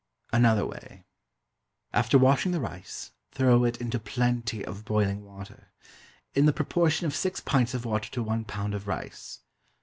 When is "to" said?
8.13-8.23